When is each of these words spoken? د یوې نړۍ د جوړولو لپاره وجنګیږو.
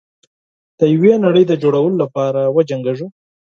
د 0.79 0.81
یوې 0.95 1.13
نړۍ 1.25 1.43
د 1.47 1.53
جوړولو 1.63 1.97
لپاره 2.03 2.41
وجنګیږو. 2.55 3.07